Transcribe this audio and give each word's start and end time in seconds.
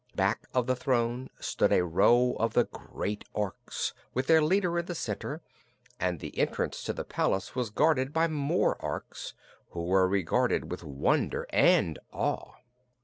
Back 0.15 0.47
of 0.55 0.65
the 0.65 0.75
throne 0.75 1.29
stood 1.39 1.71
a 1.71 1.85
row 1.85 2.35
of 2.39 2.53
the 2.55 2.63
great 2.63 3.23
Orks, 3.35 3.93
with 4.15 4.25
their 4.25 4.41
leader 4.41 4.79
in 4.79 4.85
the 4.87 4.95
center, 4.95 5.43
and 5.99 6.19
the 6.19 6.35
entrance 6.39 6.81
to 6.85 6.93
the 6.93 7.03
palace 7.03 7.53
was 7.53 7.69
guarded 7.69 8.11
by 8.11 8.27
more 8.27 8.77
Orks, 8.77 9.33
who 9.73 9.83
were 9.85 10.07
regarded 10.07 10.71
with 10.71 10.83
wonder 10.83 11.45
and 11.51 11.99
awe. 12.11 12.53